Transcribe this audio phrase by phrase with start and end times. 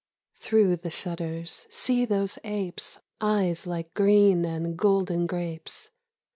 [0.39, 5.91] Through the shutters see those apes' Eyes like green and golden grapes